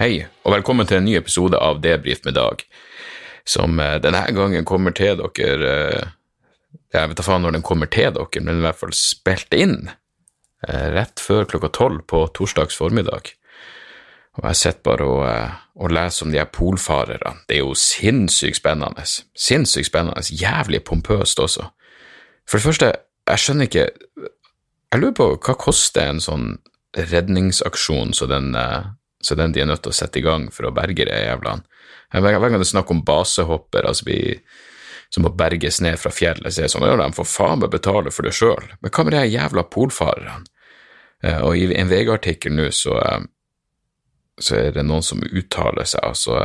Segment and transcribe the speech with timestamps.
[0.00, 2.62] Hei, og velkommen til en ny episode av Debrif med Dag,
[3.44, 6.12] som eh, denne gangen kommer til dere eh,
[6.96, 9.90] Jeg vet da faen når den kommer til dere, men i hvert fall spilt inn
[9.90, 13.28] eh, rett før klokka tolv på torsdags formiddag.
[14.40, 17.34] Og jeg sitter bare og, og leser om de her polfarerne.
[17.44, 19.04] Det er jo sinnssykt spennende.
[19.04, 20.24] Sinnssykt spennende.
[20.32, 21.66] Jævlig pompøst også.
[22.48, 22.88] For det første,
[23.28, 26.48] jeg skjønner ikke Jeg lurer på hva koster en sånn
[26.96, 28.56] redningsaksjon så den,
[29.20, 31.66] så den de er nødt til å sette i gang for å berge de jævlene.
[32.10, 34.18] Hver gang det er snakk om basehopper altså vi,
[35.14, 37.70] som må berges ned fra fjellet, så er det sånn ja, de får faen meg
[37.70, 38.72] betale for det sjøl.
[38.80, 40.40] Men hva med de jævla polfarerne?
[41.22, 43.22] Eh, Og i en VG-artikkel nå så, eh,
[44.40, 46.40] så er det noen som uttaler seg, altså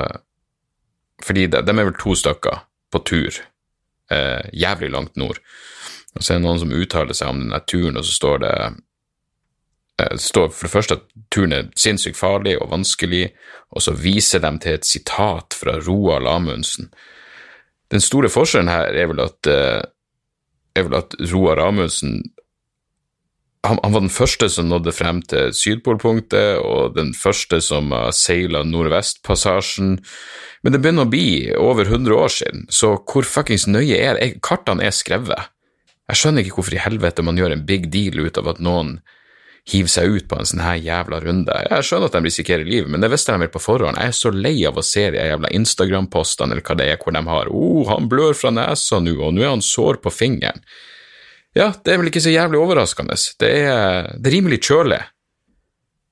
[1.24, 3.38] Fordi de, de er vel to stykker på tur,
[4.12, 5.40] eh, jævlig langt nord.
[6.16, 8.44] Og så er det noen som uttaler seg om denne turen, og så står eh,
[8.44, 8.74] det
[9.96, 13.30] står for det første at turen er sinnssykt farlig og vanskelig,
[13.72, 16.90] og så viser de til et sitat fra Roald Amundsen.
[17.92, 19.82] Den store forskjellen her er vel at, eh,
[20.76, 22.24] er vel at Roald Amundsen
[23.66, 28.12] han, han var den første som nådde frem til Sydpolpunktet, og den første som uh,
[28.14, 29.96] seila Nordvestpassasjen.
[30.62, 34.36] Men det begynner å bli over 100 år siden, så hvor fuckings nøye er det?
[34.46, 35.50] Kartene er skrevet.
[36.06, 39.00] Jeg skjønner ikke hvorfor i helvete man gjør en big deal ut av at noen
[39.66, 41.54] hiver seg ut på en sånn her jævla runde.
[41.72, 43.98] Jeg skjønner at de risikerer livet, men det visste de vel på forhånd.
[43.98, 47.16] Jeg er så lei av å se de jævla Instagram-postene eller hva det er, hvor
[47.16, 50.14] de har 'Å, oh, han blør fra nesa nå, og nå er han sår på
[50.14, 50.62] fingeren'.
[51.56, 53.16] Ja, det er vel ikke så jævlig overraskende.
[53.40, 55.02] Det er, det er rimelig kjølig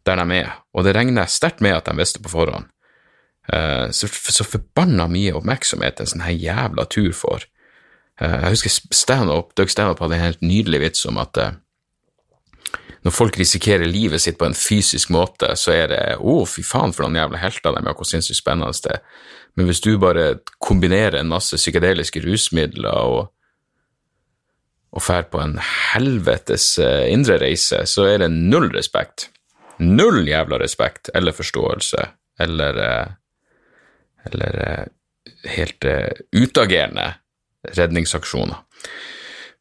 [0.07, 2.69] der de er, og det regner sterkt med at de visste på forhånd.
[3.53, 7.45] Uh, så, så forbanna mye oppmerksomhet en sånn her jævla tur får.
[8.21, 11.55] Uh, jeg husker stand-up, Doug Stanhope hadde en helt nydelig vits om at eh,
[13.03, 16.63] når folk risikerer livet sitt på en fysisk måte, så er det å, oh, fy
[16.63, 19.01] faen for noen jævla helter de er, hvor sinnssykt spennende det er.
[19.59, 23.33] Men hvis du bare kombinerer en masse psykedeliske rusmidler og
[24.93, 29.31] og drar på en helvetes uh, indre reise, så er det null respekt.
[29.81, 32.03] Null jævla respekt eller forståelse
[32.45, 33.07] eller uh,
[34.23, 34.85] Eller uh,
[35.49, 35.85] helt
[36.31, 37.09] utagerende
[37.75, 38.61] redningsaksjoner.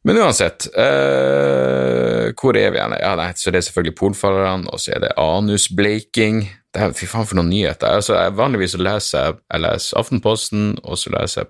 [0.03, 2.95] Men uansett, hvor er vi igjen?
[2.99, 6.41] Ja, nei, så det er selvfølgelig polfarerne, og så er det anusbleiking.
[6.75, 8.01] Det er, fy faen for noen nyheter.
[8.01, 11.47] Altså, jeg, vanligvis leser jeg, jeg leser Aftenposten, og så leser jeg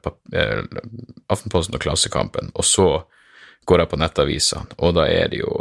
[1.33, 2.87] Aftenposten og Klassekampen, og så
[3.65, 5.53] går jeg på nettavisene, og da er det jo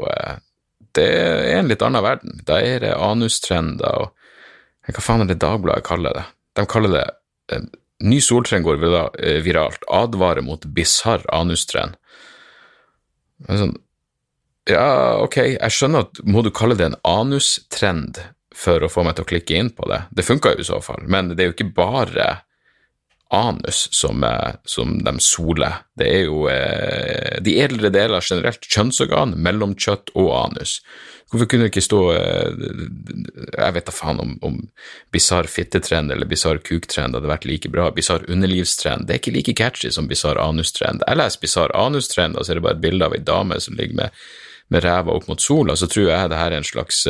[0.93, 2.41] Det er en litt annen verden.
[2.45, 6.25] Da er det anustrender og Hva faen er det Dagbladet kaller det?
[6.59, 7.61] De kaller det
[8.03, 8.81] Ny soltrend går
[9.47, 9.85] viralt.
[9.87, 11.95] Advarer mot bisarr anustrend.
[13.49, 13.75] Sånn,
[14.71, 18.21] ja, ok, jeg skjønner at må du kalle det en anustrend
[18.55, 20.05] for å få meg til å klikke inn på det?
[20.15, 22.29] Det funka jo i så fall, men det er jo ikke bare
[23.33, 24.25] anus som,
[24.65, 25.81] som de soler.
[25.99, 30.79] Det er jo eh, de edlere deler generelt, kjønnsorgan, mellomkjøtt og anus.
[31.33, 32.65] Hvorfor kunne det ikke stå eh,
[33.57, 34.59] Jeg vet da faen om, om
[35.15, 37.89] bisarr fittetrend eller bisarr kuktrend hadde vært like bra.
[37.97, 39.09] Bisarr underlivstrend.
[39.09, 41.05] Det er ikke like catchy som bisarr anustrend.
[41.09, 43.81] Jeg leser bisarr anustrend, og så er det bare et bilde av ei dame som
[43.81, 44.21] ligger med,
[44.69, 47.07] med ræva opp mot sola, så tror jeg det her er en slags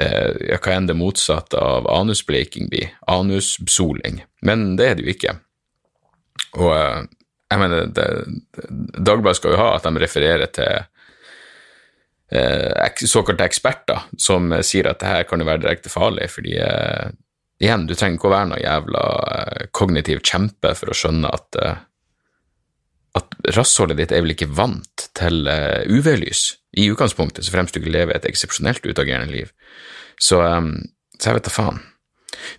[0.00, 5.36] eh, hva enn det motsatte av anusbleiking blir, anussoling, men det er det jo ikke.
[6.58, 6.74] Og
[7.48, 8.06] jeg mener, det,
[8.98, 10.82] Dagbladet skal jo ha at de refererer til
[12.34, 17.10] eh, såkalte eksperter som sier at det her kan jo være direkte farlig, fordi eh,
[17.62, 21.62] igjen, du trenger ikke å være noe jævla eh, kognitiv kjempe for å skjønne at
[23.18, 26.42] at rassholdet ditt er vel ikke vant til UV-lys
[26.76, 29.52] i utgangspunktet, så fremst du ikke lever et eksepsjonelt utagerende liv.
[30.20, 30.74] Så, um,
[31.18, 31.80] så jeg vet da faen.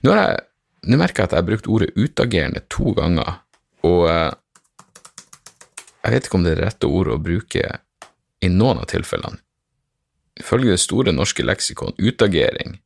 [0.05, 0.39] Nå, jeg,
[0.89, 3.41] nå merker jeg at jeg har brukt ordet utagerende to ganger,
[3.85, 4.31] og uh,
[6.03, 7.71] jeg vet ikke om det er det rette ordet å bruke
[8.39, 9.41] i noen av tilfellene.
[10.39, 12.77] Ifølge det store norske leksikon, utagering,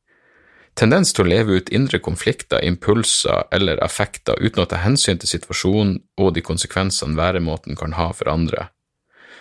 [0.74, 5.30] tendens til å leve ut indre konflikter, impulser eller affekter uten å ta hensyn til
[5.30, 8.68] situasjonen og de konsekvensene væremåten kan ha for andre.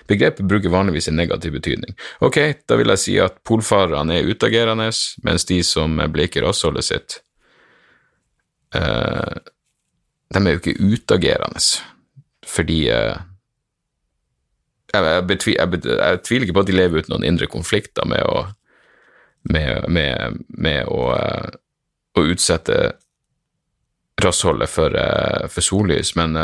[0.08, 1.96] Begrepet bruker vanligvis en negativ betydning.
[2.20, 4.90] Ok, da vil jeg si at polfarerne er utagerende,
[5.24, 7.20] mens de som bleker rassholdet sitt,
[8.76, 9.38] uh,
[10.34, 11.62] de er jo ikke utagerende,
[12.48, 13.16] fordi uh,
[14.94, 18.28] jeg, betvi, jeg, jeg, tviler ikke på at de lever ut noen indre konflikter med
[18.28, 18.44] å,
[19.54, 21.08] med, med, med å,
[22.14, 22.84] å, utsette
[24.22, 24.94] rassholdet for,
[25.50, 26.38] for sollys, men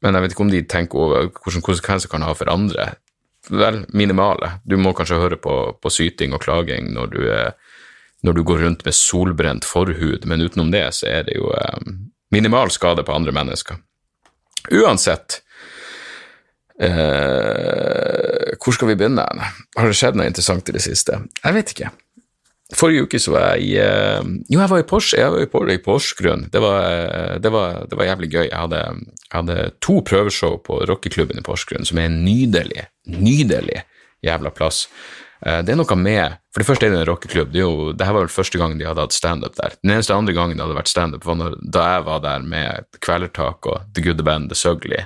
[0.00, 2.92] men jeg vet ikke om de tenker over hvilke konsekvenser kan ha for andre.
[3.50, 4.58] Vel, minimale.
[4.64, 7.52] Du må kanskje høre på, på syting og klaging når du er
[8.20, 11.78] når du går rundt med solbrent forhud, men utenom det så er det jo eh,
[12.34, 13.78] minimal skade på andre mennesker.
[14.76, 15.40] Uansett,
[16.80, 19.24] eh, hvor skal vi begynne?
[19.24, 21.22] Har det skjedd noe interessant i det siste?
[21.40, 21.92] Jeg vet ikke.
[22.76, 25.48] Forrige uke så var jeg i eh, Jo, jeg var i Porsche, jeg var i,
[25.50, 26.46] Por i Porsgrunn.
[26.52, 28.44] Det var, eh, det, det var, jævlig gøy.
[28.46, 28.82] Jeg hadde,
[29.26, 33.82] jeg hadde to prøveshow på rockeklubben i Porsgrunn, som er en nydelig, nydelig
[34.26, 34.84] jævla plass.
[35.46, 37.52] Eh, det er noe med For det første er det en rockeklubb.
[37.54, 39.74] Det, jo, det her var vel første gang de hadde hatt standup der.
[39.82, 43.00] Den eneste andre gangen det hadde vært standup, var når, da jeg var der med
[43.00, 45.04] Kvelertak og The Good Band The Sugly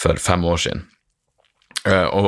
[0.00, 0.86] for fem år siden.
[1.86, 2.26] Uh, og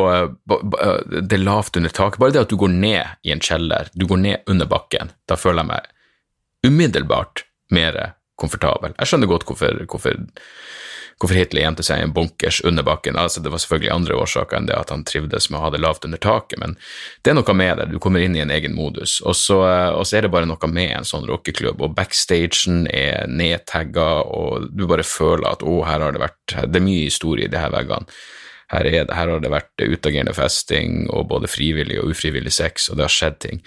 [0.55, 2.21] uh, det er lavt under taket.
[2.23, 5.39] Bare det at du går ned i en kjeller, du går ned under bakken, da
[5.39, 5.93] føler jeg meg
[6.69, 7.45] umiddelbart
[7.75, 7.99] mer
[8.39, 8.95] komfortabel.
[8.99, 10.19] Jeg skjønner godt hvorfor, hvorfor
[11.19, 13.19] hvorfor Hitler gjemte seg i en bunkers under bakken.
[13.19, 15.81] Altså, det var selvfølgelig andre årsaker enn det at han trivdes med å ha det
[15.83, 16.77] lavt under taket, men
[17.23, 17.89] det er noe med det.
[17.91, 19.19] Du kommer inn i en egen modus.
[19.27, 19.59] Og så,
[19.99, 24.71] og så er det bare noe med en sånn rockeklubb, og backstagen er nedtagga, og
[24.71, 27.75] du bare føler at å, her har det vært Det er mye historie i her
[27.75, 28.21] veggene.
[28.69, 32.99] Her, det, her, har det vært utagerende festing og både frivillig og ufrivillig sex, og
[32.99, 33.63] det har skjedd ting.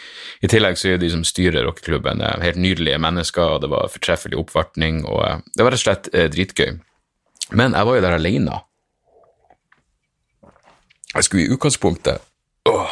[0.46, 4.38] I tillegg så er de som styrer rockeklubben, helt nydelige mennesker, og det var fortreffelig
[4.38, 6.76] oppvartning, og eh, det var rett og slett eh, dritgøy.
[7.58, 8.62] Men jeg var jo der alene.
[11.12, 12.22] Jeg skulle i utgangspunktet
[12.70, 12.92] Åh,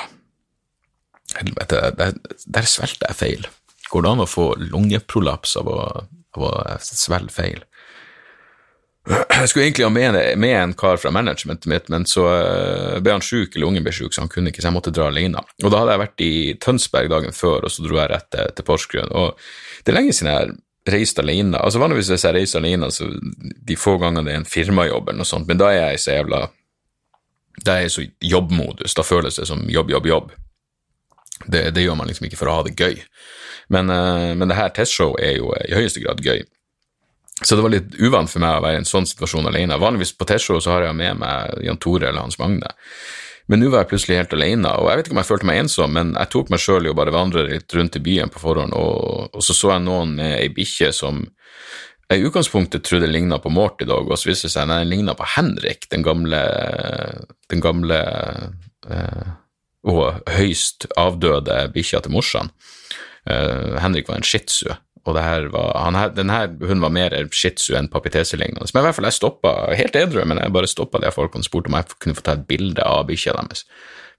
[1.37, 2.15] helvete, der,
[2.49, 3.45] der svelgte jeg feil.
[3.89, 5.79] Går det an å få lungeprolaps av å,
[6.37, 6.51] av å
[6.81, 7.61] svelge feil?
[9.07, 13.15] Jeg skulle egentlig ha med, med, en kar fra managementet mitt, men så eh, ble
[13.15, 15.41] han sjuk, eller ungen ble sjuk, så han kunne ikke, så jeg måtte dra alene.
[15.63, 18.51] Og da hadde jeg vært i Tønsberg dagen før, og så dro jeg rett til,
[18.57, 19.13] til Porsgrunn.
[19.15, 19.39] Og
[19.85, 20.57] det er lenge siden jeg
[20.89, 21.57] reist alene.
[21.57, 23.07] Altså Vanligvis hvis jeg reiser alene, så
[23.69, 26.17] de få gangene det er en firmajobb eller noe sånt, men da er jeg så
[26.19, 26.45] jævla
[27.59, 28.93] Da er jeg så jobbmodus.
[28.95, 30.29] Da føles det som jobb, jobb, jobb.
[31.45, 33.01] Det, det gjør man liksom ikke for å ha det gøy.
[33.67, 36.45] Men, uh, men det her testshowet er jo i høyeste grad gøy.
[37.41, 39.79] Så det var litt uvant for meg å være i en sånn situasjon alene.
[39.79, 42.73] Vanligvis på testshow så har jeg med meg Jan Tore eller Hans Magne.
[43.49, 45.59] Men nå var jeg plutselig helt alene, og jeg vet ikke om jeg følte meg
[45.63, 48.41] ensom, men jeg tok meg sjøl i å bare vandre litt rundt i byen på
[48.43, 51.23] forhånd, og, og så så jeg noen med ei bikkje som
[52.09, 54.89] jeg i utgangspunktet trodde ligna på Morty Dog, og så viste det seg at den
[54.89, 56.39] ligna på Henrik, den gamle,
[57.53, 57.99] den gamle
[58.89, 59.27] eh,
[59.89, 62.49] og høyst avdøde bikkja til morsan.
[63.29, 64.73] Eh, Henrik var en shih tzu,
[65.07, 65.47] og var,
[65.79, 68.67] han, denne hunden var mer shih tzu enn papitese-lignende.
[68.73, 71.47] Men i hvert fall, jeg stoppa helt edru, men jeg bare stoppa de folkene og
[71.47, 73.65] spurte om jeg kunne få ta et bilde av bikkja deres,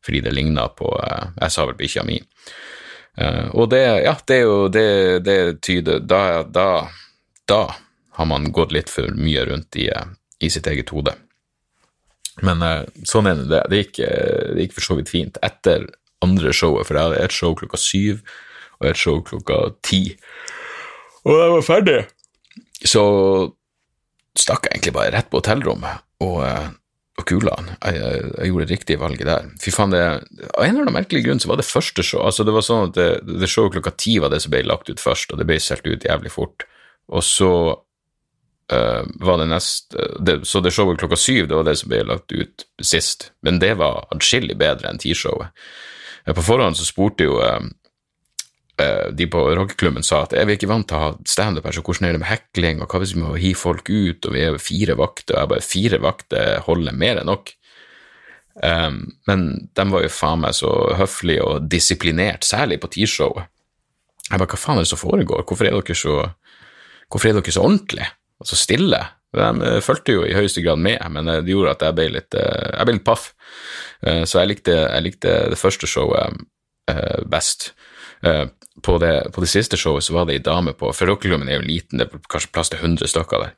[0.04, 2.18] fordi det ligna på eh, Jeg sa vel bikkja mi.
[3.20, 4.88] Uh, og det, ja, det er jo det,
[5.26, 6.86] det tyder da, da,
[7.50, 7.64] da,
[8.16, 11.12] har man gått litt for mye rundt i, eh, i sitt eget hode.
[12.46, 12.62] Men
[13.04, 13.64] sånn er det.
[13.68, 15.36] Det gikk, det gikk for så vidt fint.
[15.44, 15.84] Etter
[16.24, 18.22] andre showet, for jeg hadde et show klokka syv
[18.80, 20.02] og et show klokka ti.
[21.24, 21.96] Og da jeg var ferdig,
[22.86, 23.02] så
[24.38, 26.70] stakk jeg egentlig bare rett på hotellrommet og, eh,
[27.20, 27.68] og kula han.
[27.74, 29.50] Jeg, jeg, jeg, gjorde det riktige valget der.
[29.60, 30.00] Fy faen, det,
[30.54, 32.88] Av en eller annen merkelig grunn så var det første show altså det var sånn
[32.88, 33.10] at det,
[33.42, 35.90] det showet klokka ti var det som ble lagt ut først, og det ble solgt
[35.90, 36.64] ut jævlig fort.
[37.10, 41.76] Og så uh, var det neste det, Så det showet klokka syv, det var det
[41.80, 43.32] som ble lagt ut sist.
[43.44, 45.52] Men det var atskillig bedre enn T-showet.
[46.30, 47.79] På forhånd så spurte jo uh, Eh,
[49.16, 51.82] de på rockeklubben sa at er vi ikke vant til å ha standup her, så
[51.84, 54.44] hvordan er det med hekling, og hva hvis vi må hive folk ut, og vi
[54.46, 57.54] er fire vakter, og jeg bare fire vakter holder mer enn nok.
[58.62, 59.46] Um, men
[59.76, 63.48] de var jo faen meg så høflige og disiplinert, særlig på T-showet.
[64.28, 66.16] Jeg bare, hva faen er det som foregår, hvorfor er dere så,
[67.10, 68.10] hvorfor er dere så ordentlige
[68.40, 69.00] og så stille?
[69.36, 72.08] De uh, fulgte jo i høyeste grad med, men uh, det gjorde at jeg ble
[72.18, 73.30] litt, jeg ble litt paff.
[74.00, 76.40] så jeg likte, jeg likte, det første showet
[77.30, 77.70] best.
[78.26, 78.46] Uh,
[78.84, 81.58] på det, på det, siste showet så var det ei dame på For rockeklubben er
[81.58, 83.54] jo liten, det er kanskje plass til 100 stykker der.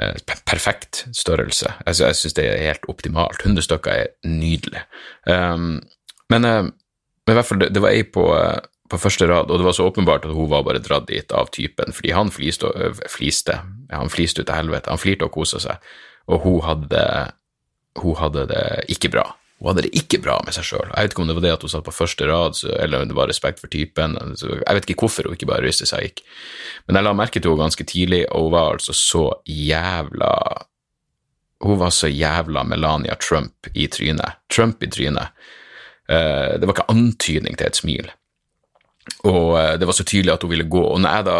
[0.00, 1.74] Eh, perfekt størrelse.
[1.84, 3.42] Altså, jeg syns det er helt optimalt.
[3.42, 4.80] 100 stykker er nydelig.
[5.28, 5.82] Um,
[6.32, 8.24] men, uh, men, i hvert fall, det, det var ei på,
[8.88, 11.52] på, første rad, og det var så åpenbart at hun var bare dratt dit av
[11.52, 12.72] typen, fordi han fliste,
[13.12, 13.60] fliste
[13.92, 14.90] han fliste ut til helvete.
[14.90, 15.92] Han flirte og kosa seg,
[16.32, 17.04] og hun hadde,
[18.00, 18.64] hun hadde det
[18.94, 19.26] ikke bra.
[19.62, 20.88] Hun hadde det ikke bra med seg sjøl.
[20.90, 23.10] Jeg vet ikke om det var det at hun satt på første rad, eller om
[23.12, 24.16] det var respekt for typen.
[24.18, 26.24] Jeg vet ikke hvorfor hun ikke bare ryste seg og gikk.
[26.88, 30.32] Men jeg la merke til henne ganske tidlig, og hun var altså så jævla
[31.62, 34.40] Hun var så jævla Melania Trump i trynet.
[34.50, 35.30] Trump i trynet.
[36.10, 38.10] Eh, det var ikke antydning til et smil.
[39.26, 40.82] Og eh, det var så tydelig at hun ville gå.
[40.82, 41.38] Og når jeg da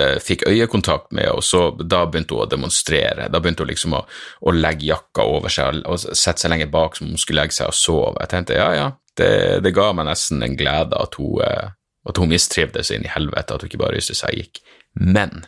[0.00, 3.28] eh, fikk øyekontakt med henne, så da begynte hun å demonstrere.
[3.30, 4.02] Da begynte hun liksom å,
[4.42, 7.58] å legge jakka over seg og, sette seg lenger bak som om hun skulle legge
[7.58, 8.18] seg og sove.
[8.20, 8.90] Jeg tenkte ja, ja,
[9.20, 9.30] det,
[9.64, 13.54] det ga meg nesten en glede at hun, eh, at hun mistrivdes inn i helvete,
[13.54, 14.62] at hun ikke bare ryste seg gikk.
[14.98, 15.46] Men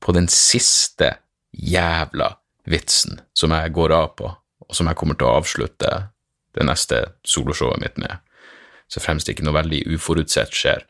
[0.00, 1.14] på den siste
[1.50, 2.34] jævla
[2.70, 4.30] vitsen som jeg går av på,
[4.68, 5.94] og som jeg kommer til å avslutte
[6.56, 8.20] det neste soloshowet mitt med,
[8.90, 10.86] så fremst ikke noe veldig uforutsett skjer,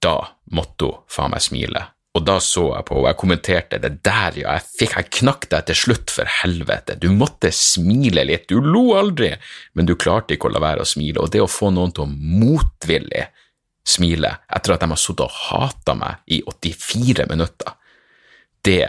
[0.00, 0.16] da
[0.56, 1.82] måtte hun faen meg smile.
[2.18, 5.44] Og da så jeg på, henne, jeg kommenterte det der, ja, jeg fikk, jeg knakk
[5.52, 9.30] deg til slutt, for helvete, du måtte smile litt, du lo aldri,
[9.78, 12.08] men du klarte ikke å la være å smile, og det å få noen til
[12.08, 13.28] å motvillig
[13.86, 17.78] smile etter at de har sittet og hata meg i 84 minutter,
[18.66, 18.84] det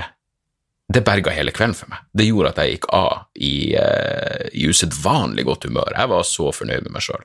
[0.91, 2.03] det berga hele kvelden for meg.
[2.11, 5.93] Det gjorde at jeg gikk av i, uh, i usedvanlig godt humør.
[5.95, 7.23] Jeg var så fornøyd med meg sjøl.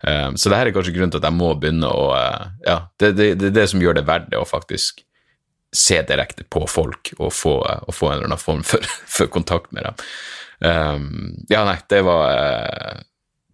[0.00, 2.76] Um, så det her er kanskje grunnen til at jeg må begynne å uh, Ja,
[2.96, 5.02] det er det, det, det, som gjør det verdt det å faktisk
[5.76, 8.86] se direkte på folk og få, uh, og få en eller annen form for,
[9.18, 10.06] for kontakt med dem.
[10.60, 11.10] Um,
[11.52, 13.04] ja, nei, det var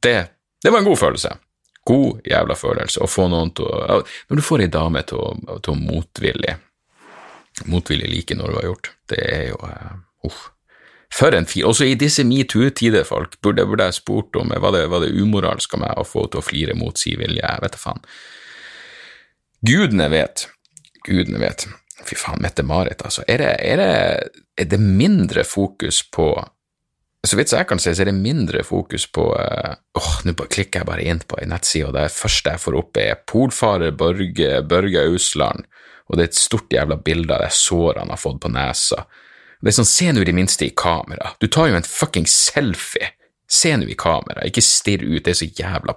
[0.03, 0.15] det,
[0.63, 1.35] det var en god følelse.
[1.87, 5.59] God jævla følelse å få noen til å Når du får ei dame til å,
[5.63, 6.57] til å motvillig
[7.65, 9.95] motvillig like når du har gjort, det er jo uh,
[11.13, 11.69] For en fyr.
[11.71, 15.77] Også i disse metoo-tider, folk, burde, burde, jeg spurt om var det, var det umoralsk
[15.77, 18.03] av meg å få til å flire mot si vilje, jeg vet da faen.
[19.67, 20.49] Gudene vet.
[21.07, 21.69] Gudene vet.
[22.07, 23.25] Fy faen, Mette-Marit, altså.
[23.31, 26.35] Er det, er, det, er det, mindre fokus på
[27.27, 30.83] Så vidt jeg kan se, så er det mindre fokus på Åh, uh, nå klikker
[30.83, 34.61] jeg bare inn på ei nettside, og det første jeg får opp, er polfarer Børge,
[34.63, 35.67] Børge Ausland
[36.07, 39.07] og det er et stort jævla bilde av de sårene han har fått på nesa.
[39.61, 42.27] Det er sånn, se nå i det minste i kamera, du tar jo en fucking
[42.31, 43.13] selfie,
[43.49, 45.97] se nå i kamera, ikke stirr ut, det er så jævla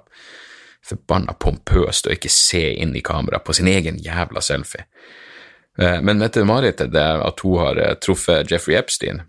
[0.89, 4.85] forbanna pompøst å ikke se inn i kamera på sin egen jævla selfie.
[5.79, 9.21] Eh, men Mette-Marit, at hun har eh, truffet Jeffrey Epstein,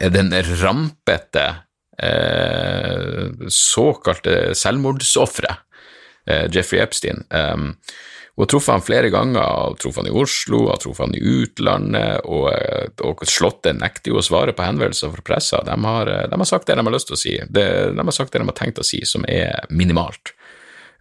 [0.00, 0.32] er den
[0.62, 1.44] rampete
[2.00, 5.68] eh, såkalte selvmordsofferet
[6.54, 7.24] Jeffrey Epstein.
[8.32, 11.20] Hun har truffet han flere ganger, har truffet han i Oslo, har truffet han i
[11.20, 12.48] utlandet, og,
[13.04, 15.60] og Slottet nekter jo å svare på henvendelser fra pressa.
[15.66, 18.16] De har, de har, sagt det de har lyst til å si, det, de har
[18.16, 20.32] sagt det de har tenkt å si, som er minimalt.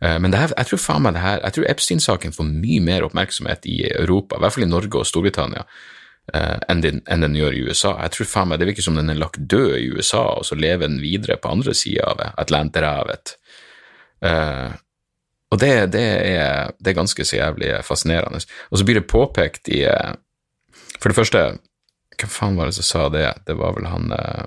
[0.02, 3.08] Eh, men her, jeg tror faen meg det her, jeg tror Epstein-saken får mye mer
[3.08, 5.66] oppmerksomhet i Europa, i hvert fall i Norge og Storbritannia,
[6.34, 7.96] eh, enn den, enn den gjør i USA.
[8.04, 10.58] Jeg tror faen meg Det virker som den er lagt død i USA, og så
[10.60, 13.38] lever den videre på andre sida av Atlanterhavet.
[15.52, 18.40] Og det, det, er, det, er, ganske så jævlig fascinerende.
[18.72, 20.14] Og så blir det påpekt i eh,
[21.02, 21.42] For det første,
[22.16, 23.26] hvem faen var det som sa det?
[23.48, 24.46] Det var vel han eh,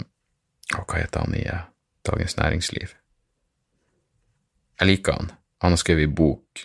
[0.75, 1.67] Å, hva heter han i eh,
[2.09, 2.95] Dagens Næringsliv?
[4.81, 5.33] Jeg liker han.
[5.63, 6.65] Han har skrevet bok,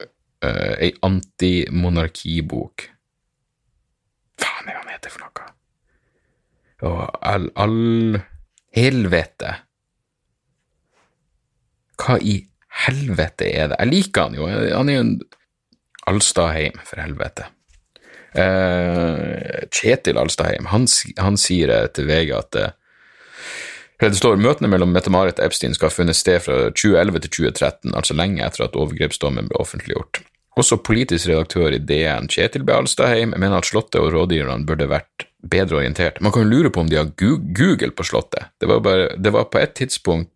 [0.00, 2.86] uh, ei antimonarkibok.
[4.40, 5.50] Faen er han heter for noe?
[6.88, 8.16] Og all, all
[8.74, 9.52] Helvete.
[12.00, 12.38] Hva i
[12.86, 13.78] helvete er det?
[13.80, 15.16] Jeg liker han jo, han er jo en
[16.10, 17.46] Alstadheim, for helvete.
[18.30, 20.86] Uh, Kjetil Alstadheim, han,
[21.18, 22.68] han, sier til VG at uh,
[24.00, 27.92] det står møtene mellom Mette-Marit og Epstein skal ha funnet sted fra 2011 til 2013,
[27.92, 30.22] altså lenge etter at overgrepsdommen ble offentliggjort.
[30.58, 32.72] Også politisk redaktør i DN, Kjetil B.
[32.74, 36.18] Alstadheim, mener at Slottet og rådgiverne burde vært bedre orientert.
[36.24, 38.50] Man kan jo lure på om de har Google på Slottet.
[38.60, 40.32] Det var, bare, det var på et tidspunkt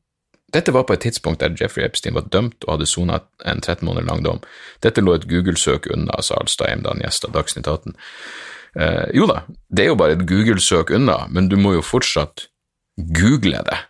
[0.54, 3.84] dette var på et tidspunkt der Jeffrey Epstein var dømt og hadde sona en 13
[3.86, 4.42] måneder lang dom.
[4.84, 7.96] Dette lå et Google-søk unna, sa Alstheim da han gjesta Dagsnytt 18.
[8.80, 12.48] Eh, jo da, det er jo bare et Google-søk unna, men du må jo fortsatt
[13.18, 13.80] google det.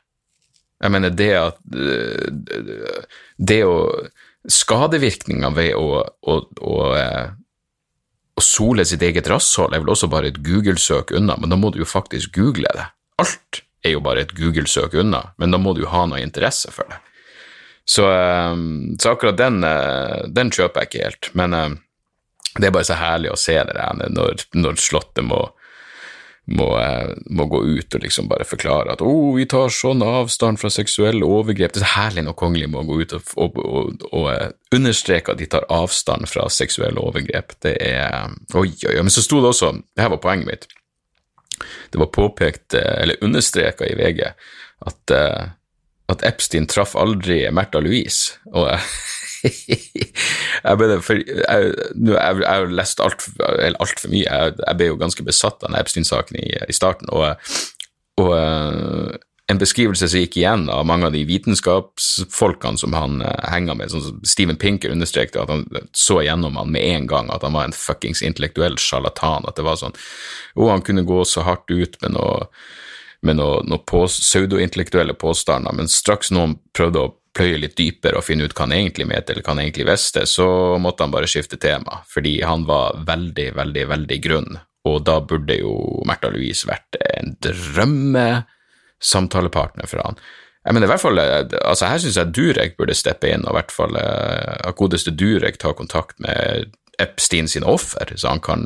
[0.84, 3.04] Jeg mener, det at eh,
[3.36, 3.78] Det å
[4.44, 7.30] Skadevirkninga ved å, å, å, eh,
[8.36, 11.70] å sole sitt eget rasshold er vel også bare et Google-søk unna, men da må
[11.72, 12.84] du jo faktisk google det.
[13.24, 16.72] Alt er jo bare et Google-søk unna, men da må du jo ha noe interesse
[16.74, 17.00] for det.
[17.84, 18.54] Så, eh,
[18.98, 21.74] så akkurat den, eh, den, kjøper jeg ikke helt, men eh,
[22.56, 25.42] det er bare så herlig å se det der når, når Slottet må,
[26.54, 26.68] må,
[27.34, 31.26] må, gå ut og liksom bare forklare at oh, vi tar sånn avstand fra seksuelle
[31.26, 31.74] overgrep.
[31.74, 35.42] Det er så herlig når kongelige må gå ut og, og, og, og understreke at
[35.42, 37.56] de tar avstand fra seksuelle overgrep.
[37.64, 39.02] Det er Oi, oi, oi.
[39.02, 40.68] Men så sto det også, det her var poenget mitt,
[41.92, 44.22] det var påpekt, eh, eller understreka i VG,
[44.86, 45.44] at, eh,
[46.12, 48.38] at Epstein traff aldri Märtha Louise.
[48.52, 48.68] Og
[50.64, 51.74] jeg ble for, jeg,
[52.08, 54.24] jeg, har lest altfor alt for mye.
[54.24, 57.12] Jeg, jeg, ble jo ganske besatt av Epstein-saken i, i, starten.
[57.12, 57.36] og,
[58.20, 59.14] og eh,
[59.52, 63.92] en beskrivelse som gikk igjen av mange av de vitenskapsfolkene som han uh, henger med.
[63.92, 67.56] Sånn som Steven Pinker understreket at han så gjennom han med en gang at han
[67.56, 69.44] var en fuckings intellektuell sjarlatan.
[69.48, 69.96] At det var sånn
[70.54, 72.48] Å, han kunne gå så hardt ut med noe
[73.24, 78.26] med noen noe på, pseudointellektuelle påstander, men straks noen prøvde å pløye litt dypere og
[78.26, 80.46] finne ut hva han egentlig mente, eller hva han egentlig visste, så
[80.76, 85.56] måtte han bare skifte tema, fordi han var veldig, veldig, veldig grunn, og da burde
[85.56, 85.72] jo
[86.04, 87.32] Märtha Louise vært en
[89.04, 90.18] drømmesamtalepartner for han.
[90.64, 93.58] Jeg mener, i hvert fall, altså Her syns jeg Durek burde steppe inn, og i
[93.58, 98.64] hvert fall at godeste Durek tar kontakt med Epstein sine offer, så han kan,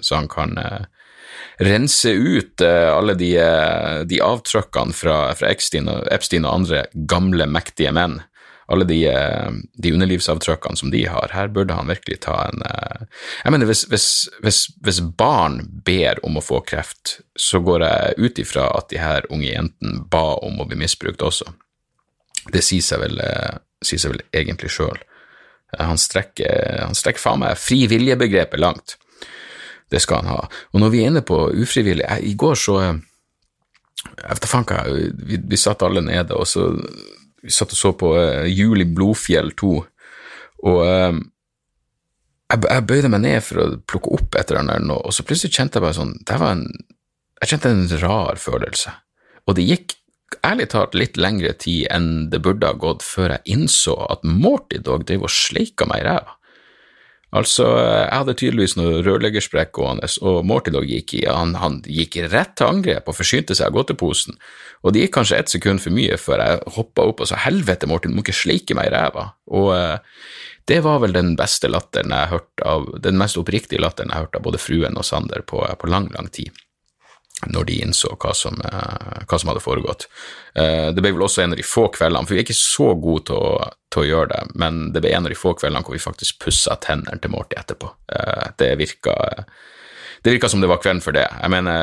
[0.00, 0.56] så han kan
[1.60, 3.34] rense ut alle de,
[4.08, 8.22] de avtrykkene fra, fra Epstein, Epstein, og, andre gamle, mektige menn.
[8.68, 11.32] Alle de, uh, de underlivsavtrykkene som de har.
[11.32, 14.08] Her burde han virkelig ta en Jeg mener, hvis, hvis,
[14.44, 19.00] hvis, hvis, barn ber om å få kreft, så går jeg ut ifra at de
[19.00, 21.48] her unge jentene ba om å bli misbrukt også.
[22.52, 23.20] Det sier seg vel,
[23.84, 25.00] sier seg vel egentlig sjøl.
[25.76, 28.96] Han strekker, han strekker faen meg fri vilje-begrepet langt.
[29.90, 30.40] Det skal han ha.
[30.72, 34.66] Og når vi er inne på ufrivillig jeg, I går så Jeg vet da faen
[34.68, 36.68] hva vi, vi satt alle nede, og så
[37.44, 39.72] vi satt og så på uh, Juli Blodfjell 2,
[40.68, 41.18] og uh,
[42.48, 45.54] jeg, jeg, bøyde meg ned for å plukke opp et eller annet, og så plutselig
[45.54, 46.66] kjente jeg bare sånn det var en,
[47.38, 48.94] Jeg kjente en rar følelse,
[49.46, 49.98] og det gikk
[50.44, 54.80] ærlig talt litt lengre tid enn det burde ha gått før jeg innså at Morty
[54.84, 56.37] Dog driver og sleiker meg i ræva.
[57.36, 62.54] Altså, jeg hadde tydeligvis noe rørleggersprekk gående, og Mortidog gikk i, han, han gikk rett
[62.56, 64.38] til angrep og forsynte seg av godteposen,
[64.80, 67.90] og det gikk kanskje ett sekund for mye før jeg hoppa opp og sa helvete,
[67.90, 70.22] Morten, du må ikke sleike meg i ræva, og uh,
[70.72, 74.40] det var vel den beste latteren jeg hørte av, den mest oppriktige latteren jeg hørte
[74.40, 76.56] av både fruen og Sander på, på lang, lang tid
[77.46, 80.08] når de innså hva som, eh, hva som, hadde foregått.
[80.54, 82.90] Eh, det ble vel også en av de få kveldene, for vi er ikke så
[82.98, 85.84] gode til å, til å gjøre det, men det ble en av de få kveldene
[85.86, 87.92] hvor vi faktisk pussa tennene til Morty etterpå.
[88.14, 89.16] Eh, det virka
[90.24, 91.28] det virka som det var kvelden for det.
[91.30, 91.78] Jeg mener,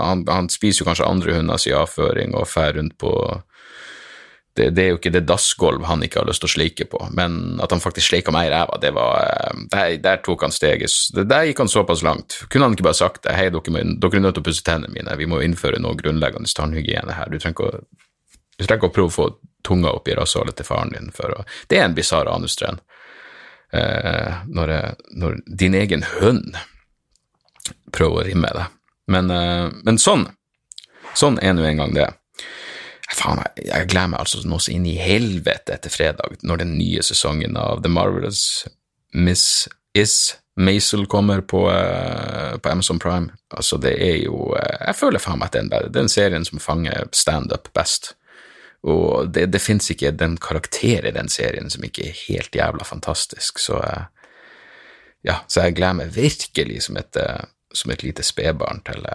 [0.00, 3.12] han, han spiser jo kanskje andre hunders avføring og fer rundt på
[4.56, 7.00] det, det, er jo ikke det dassgulv han ikke har lyst til å slike på,
[7.18, 10.54] men at han faktisk sleika meg i ræva, det var eh, der, der, tok han
[10.54, 12.38] steget Der gikk han såpass langt.
[12.52, 14.94] Kunne han ikke bare sagt det, hei, dere, dere er nødt til å pusse tennene
[14.94, 17.82] mine, vi må innføre noe grunnleggende tannhygiene her, du trenger ikke å,
[18.62, 19.28] trenger ikke å prøve å få
[19.64, 22.82] tunga opp i rasshølet til faren din for å Det er en bisarr anustrend.
[23.74, 24.72] Eh, når,
[25.18, 26.54] når, din egen hund
[27.90, 28.66] prøver å rimme det.
[29.10, 30.28] Men, eh, men sånn.
[31.18, 32.06] Sånn er nå engang det.
[33.12, 36.72] Faen, jeg, jeg gleder meg altså nå så inn i helvete etter fredag, når den
[36.78, 38.64] nye sesongen av The Marvelous
[39.14, 43.32] Miss Is Maisel kommer på, uh, på, Amazon Prime.
[43.50, 47.08] Altså, det er jo uh, Jeg føler faen meg at den, den serien som fanger
[47.12, 48.14] standup best.
[48.86, 52.86] Og det, det fins ikke den karakter i den serien som ikke er helt jævla
[52.86, 54.04] fantastisk, så uh,
[55.24, 57.16] Ja, så jeg gleder meg virkelig som et,
[57.72, 59.06] som et lite spedbarn til,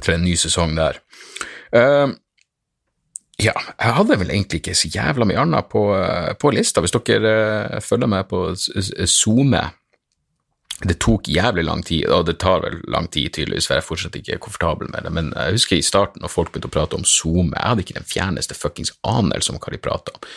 [0.00, 0.96] til en ny sesong der.
[1.76, 2.16] Uh,
[3.38, 6.82] ja, jeg hadde vel egentlig ikke så jævla mye annet på, eh, på lista.
[6.82, 7.34] Hvis dere
[7.76, 8.48] uh, følger med på
[9.06, 9.68] SoMe
[10.78, 13.86] Det tok jævlig lang tid, og det tar vel lang tid tydeligvis, for jeg er
[13.86, 16.94] fortsatt ikke komfortabel med det, men jeg husker i starten når folk begynte å prate
[16.94, 20.28] om SoMe, jeg hadde ikke den fjerneste fuckings anelse om hva de prata om.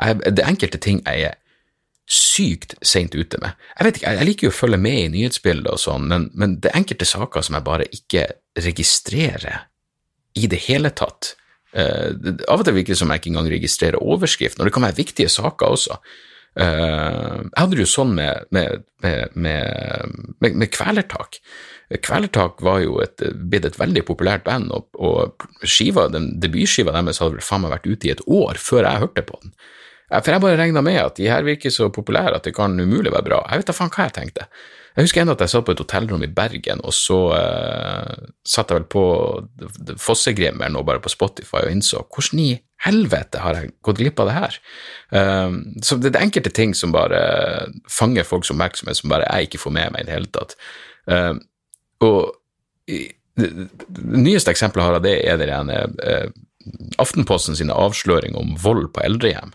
[0.00, 1.38] Jeg, det enkelte ting jeg er
[2.10, 3.54] sykt seint ute med.
[3.78, 6.58] Jeg vet ikke, jeg liker jo å følge med i nyhetsbildet og sånn, men, men
[6.58, 8.26] det er enkelte saker som jeg bare ikke
[8.58, 9.68] registrerer
[10.34, 11.36] i det hele tatt.
[11.74, 12.12] Uh,
[12.46, 15.00] av og til virker det som jeg ikke engang registrerer overskriften, og det kan være
[15.00, 15.98] viktige saker også.
[16.56, 18.84] Uh, jeg hadde det jo sånn med, med,
[19.36, 21.40] med, med Kvelertak.
[22.02, 27.20] Kvelertak var jo et, blitt et veldig populært band, og, og skiva, den debutskiva deres
[27.22, 29.54] hadde vel faen meg vært ute i et år før jeg hørte på den.
[30.10, 33.10] For jeg bare regna med at de her virker så populære at det kan umulig
[33.10, 33.40] være bra.
[33.50, 34.46] Jeg vet da faen hva jeg tenkte.
[34.96, 38.70] Jeg husker ennå at jeg satt på et hotellrom i Bergen, og så uh, satt
[38.72, 39.02] jeg vel på
[40.00, 42.54] Fossegrimmeren nå bare på Spotify og innså hvordan i
[42.86, 44.56] helvete har jeg gått glipp av det her?
[45.12, 47.20] Uh, så det er enkelte ting som bare
[47.92, 50.56] fanger folks oppmerksomhet, som bare jeg ikke får med meg i det hele tatt.
[51.04, 51.36] Uh,
[52.06, 52.32] og
[53.36, 55.82] det nyeste eksempelet har av det, er det ene
[57.02, 59.52] Aftenposten sine avsløringer om vold på eldrehjem.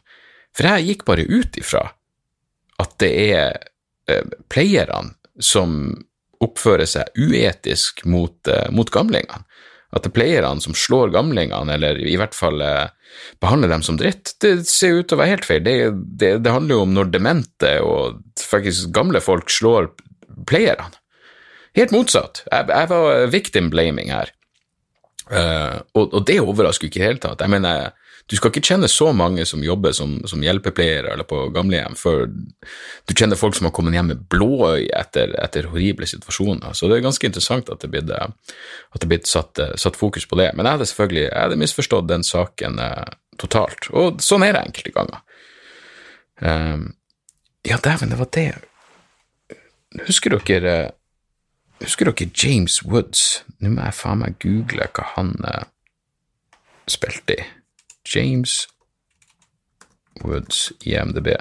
[0.54, 1.82] For jeg gikk bare ut ifra
[2.84, 3.58] at det er
[4.52, 5.78] pleierne som
[6.42, 9.44] oppfører seg uetisk mot, uh, mot gamlingene.
[9.92, 12.88] At det er playerne som slår gamlingene, eller i hvert fall uh,
[13.44, 15.64] behandler dem som dritt, det ser ut til å være helt feil.
[15.66, 15.76] Det,
[16.22, 19.92] det, det handler jo om når demente og faktisk gamle folk slår
[20.50, 20.96] playerne.
[21.78, 22.44] Helt motsatt.
[22.52, 24.32] Jeg, jeg var victim blaming her.
[25.32, 27.44] Uh, og, og, det overrasker ikke i det hele tatt.
[27.44, 27.94] Jeg mener,
[28.32, 32.30] du skal ikke kjenne så mange som jobber som, som hjelpepleiere eller på gamlehjem, før
[32.32, 36.72] du kjenner folk som har kommet hjem med blåøye etter, etter, horrible situasjoner.
[36.78, 40.40] Så det er ganske interessant at det blir, at det blir satt, satt, fokus på
[40.40, 40.48] det.
[40.56, 43.14] Men jeg hadde selvfølgelig jeg hadde misforstått den saken eh,
[43.44, 43.92] totalt.
[43.92, 45.22] Og sånn er det enkelte ganger.
[46.40, 46.88] Um,
[47.68, 48.48] ja, dæven, det var det
[50.08, 50.76] Husker dere
[51.84, 53.44] Husker dere James Woods?
[53.60, 55.66] Nå må jeg faen meg google hva han eh,
[56.90, 57.52] spilte i.
[58.08, 58.68] James
[60.24, 61.36] Woods i MDB.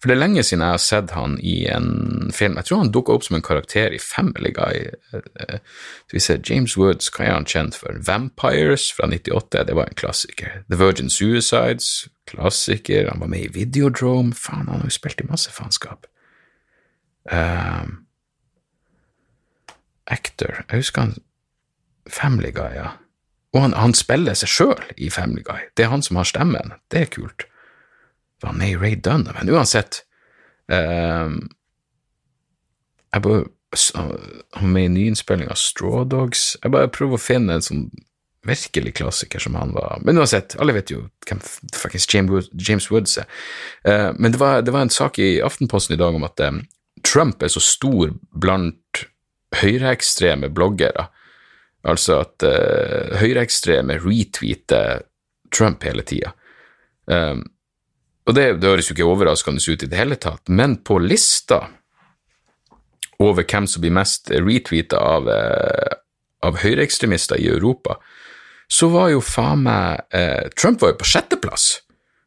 [0.00, 2.56] For det er lenge siden jeg har sett han i en film.
[2.56, 4.86] Jeg tror han dukka opp som en karakter i Family Guy.
[5.12, 7.98] Så vi ser James Woods, hva er han kjent for?
[8.06, 10.62] Vampires fra 98, det var en klassiker.
[10.72, 13.10] The Virgin Suicides, klassiker.
[13.12, 14.32] Han var med i Videodrome.
[14.32, 16.08] Faen, han har jo spilt i masse faenskap.
[17.30, 18.06] Um,
[20.08, 21.18] actor Jeg husker han
[22.08, 22.96] Family Guy, ja.
[23.54, 25.70] Og han, han spiller seg sjøl i Family Guy.
[25.74, 26.76] Det er han som har stemmen.
[26.92, 27.50] Det er kult
[28.42, 30.02] var med i Ray Dunn, men uansett
[30.72, 31.30] eh,
[33.12, 33.44] Jeg bare
[34.54, 36.56] Han med i nyinnspilling av Straw Dogs.
[36.62, 37.84] Jeg bare prøver å finne en sånn
[38.42, 40.00] virkelig klassiker som han var.
[40.02, 41.42] Men uansett, alle vet jo hvem
[41.76, 43.28] fuckings James Woods er.
[43.86, 46.58] Eh, men det var, det var, en sak i Aftenposten i dag om at eh,
[47.06, 49.04] Trump er så stor blant
[49.60, 51.06] høyreekstreme bloggere.
[51.88, 55.06] Altså at uh, høyreekstreme retweeter
[55.54, 56.34] Trump hele tida.
[57.08, 57.42] Um,
[58.28, 61.64] og det, det høres jo ikke overraskende ut i det hele tatt, men på lista
[63.20, 65.96] over hvem som blir mest retweeta av, uh,
[66.46, 67.96] av høyreekstremister i Europa,
[68.70, 71.72] så var jo faen meg uh, Trump var jo på sjetteplass.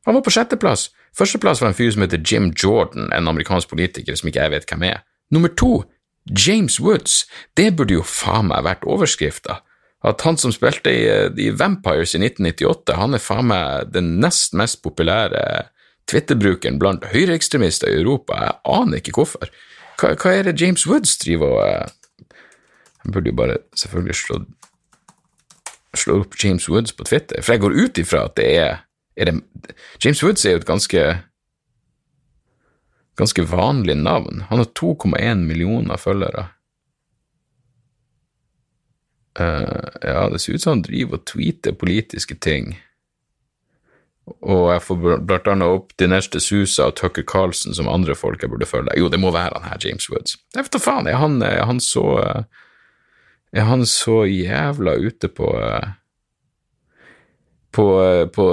[0.10, 0.90] Han var på sjetteplass.
[1.16, 4.70] Førsteplass var en fyr som heter Jim Jordan, en amerikansk politiker som ikke jeg vet
[4.70, 5.04] hvem er.
[5.34, 5.84] Nummer to,
[6.30, 7.26] James Woods.
[7.58, 9.60] Det burde jo faen meg vært overskrifta.
[10.04, 14.20] At han som spilte i, eh, i Vampires i 1998, han er faen meg den
[14.20, 15.70] nest mest populære
[16.12, 18.36] Twitter-brukeren blant høyreekstremister i Europa.
[18.36, 19.48] Jeg aner ikke hvorfor.
[20.00, 21.92] Hva, hva er det James Woods driver og
[23.04, 24.38] Han burde jo bare selvfølgelig slå,
[25.94, 28.78] slå opp James Woods på Twitter, for jeg går ut ifra at det er,
[29.20, 29.34] er det,
[30.06, 31.02] James Woods er jo et ganske
[33.16, 34.44] ganske vanlig navn.
[34.50, 36.48] Han har 2,1 millioner følgere.
[39.40, 42.76] Uh, ja, det ser ut som han driver og tweeter politiske ting.
[44.24, 48.54] Og jeg får blant annet opp Dinesh D'Souza og Tucker Carlson som andre folk jeg
[48.54, 48.96] burde følge.
[48.98, 50.38] Jo, det må være han her, James Woods.
[50.56, 52.46] Vet da faen, er han, er han, så
[53.54, 55.50] Er han så jævla ute på
[57.74, 57.86] på,
[58.34, 58.46] på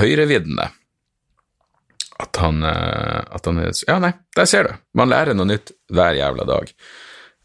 [0.00, 0.70] høyreviddene
[2.18, 4.72] at han, at han er Ja, nei, der ser du.
[4.98, 6.72] Man lærer noe nytt hver jævla dag.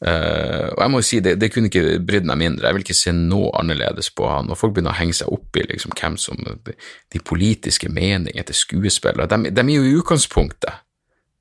[0.04, 2.68] Uh, og jeg må jo si, det, det kunne ikke brydd meg mindre.
[2.68, 4.50] Jeg vil ikke se noe annerledes på han.
[4.52, 8.58] Og folk begynner å henge seg opp i liksom, hvem som de, politiske meningene til
[8.58, 9.30] skuespillere.
[9.32, 10.82] De, de, er jo i utgangspunktet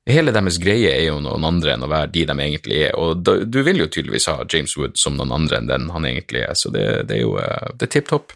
[0.03, 3.21] Hele deres greie er jo noen andre enn å være de de egentlig er, og
[3.23, 6.41] da, du vil jo tydeligvis ha James Wood som noen andre enn den han egentlig
[6.43, 8.33] er, så det, det er jo uh, det er tipp topp.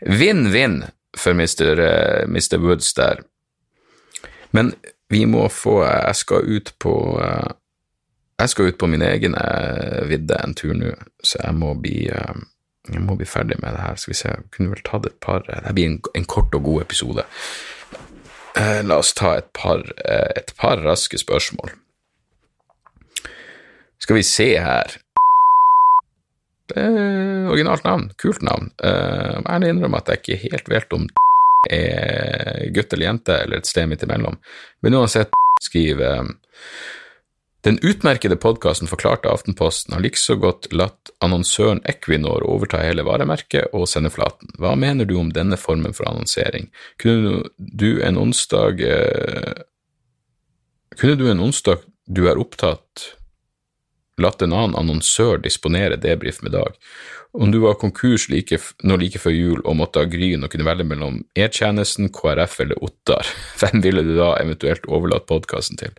[0.00, 0.78] Vinn-vinn
[1.12, 1.82] for Mr.
[2.24, 2.56] Mr.
[2.64, 3.20] Woods der.
[4.56, 4.72] Men
[5.12, 7.52] vi må få Jeg skal ut på uh,
[8.36, 10.92] jeg skal ut på min egen eh, vidde en tur nå,
[11.24, 12.42] så jeg må bli, eh,
[12.92, 13.96] jeg må bli ferdig med det her.
[13.96, 16.66] Skal vi se, jeg kunne vel tatt et par Det blir en, en kort og
[16.68, 17.24] god episode.
[18.60, 21.72] Eh, la oss ta et par, et par raske spørsmål.
[23.98, 25.00] Skal vi se her
[26.76, 28.72] Originalt navn, kult navn.
[28.82, 31.04] Jeg må ærlig innrømme at jeg ikke helt vet om
[31.72, 34.38] er gutt eller jente, eller et sted midt imellom.
[34.82, 36.26] Men uansett, skriver
[37.66, 43.88] den utmerkede podkasten Forklarte Aftenposten har likså godt latt annonsøren Equinor overta hele varemerket og
[43.90, 44.52] sendeflaten.
[44.62, 46.68] Hva mener du om denne formen for annonsering?
[47.02, 49.64] Kunne du en onsdag eh,
[50.94, 53.16] Kunne du en onsdag du er opptatt,
[54.22, 56.76] latt en annen annonsør disponere debrif med Dag?
[57.36, 60.66] Om du var konkurs like, nå like før jul og måtte ha Gryn og kunne
[60.66, 63.28] velge mellom E-tjenesten, KrF eller Ottar,
[63.60, 65.92] hvem ville du da eventuelt overlatt podkasten til?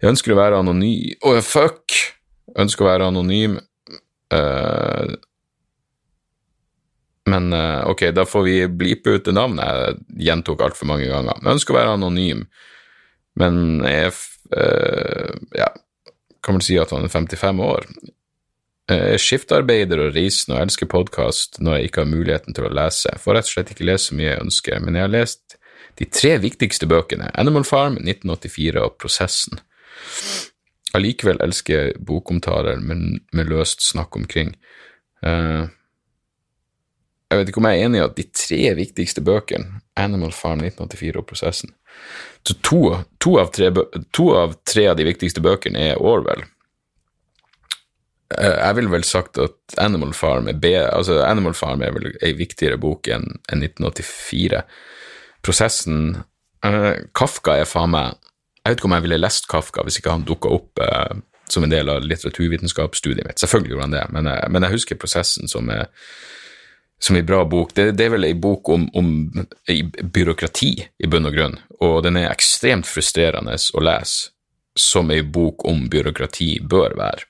[0.00, 1.96] Jeg ønsker å være anonym Å, oh, fuck!
[2.52, 3.56] Jeg ønsker å være anonym.
[4.32, 5.16] Uh,
[7.26, 11.40] men uh, ok, da får vi blipe ut det navnet jeg gjentok altfor mange ganger.
[11.42, 12.44] Jeg ønsker å være anonym,
[13.40, 14.12] men jeg
[14.54, 15.72] uh, ja,
[16.46, 17.86] kan vel si at han er 55 år.
[18.86, 22.74] Jeg er skiftarbeider og reisende og elsker podkast når jeg ikke har muligheten til å
[22.78, 23.10] lese.
[23.18, 25.56] Får rett og slett ikke lese så mye jeg ønsker, men jeg har lest
[25.98, 29.58] de tre viktigste bøkene, Animal Farm, 1984 og Prosessen.
[30.96, 34.54] Allikevel elsker jeg bokomtaler med, med, løst snakk omkring.
[35.24, 35.66] Uh,
[37.26, 40.60] jeg vet ikke om jeg er enig i at de tre viktigste bøkene, Animal Farm
[40.64, 41.72] 1984 og Prosessen
[42.46, 42.80] Så to,
[43.22, 43.70] to, av tre,
[44.14, 46.44] to, av tre, av de viktigste bøkene er Orwell.
[48.36, 52.12] eh, jeg ville vel sagt at Animal Farm er, be, altså Animal Farm er vel
[52.22, 54.62] ei viktigere bok enn 1984.
[55.46, 56.22] Prosessen
[56.66, 58.16] uh, Kafka er faen meg
[58.64, 61.62] Jeg vet ikke om jeg ville lest Kafka hvis ikke han dukka opp uh, som
[61.62, 63.38] en del av litteraturvitenskapsstudiet mitt.
[63.38, 65.86] Selvfølgelig gjorde han det, men, uh, men jeg husker prosessen som er
[66.98, 67.74] som en bra bok.
[67.74, 69.10] Det, det er vel ei bok om, om
[70.02, 74.32] byråkrati, i bunn og grunn, og den er ekstremt frustrerende å lese,
[74.76, 77.28] som ei bok om byråkrati bør være.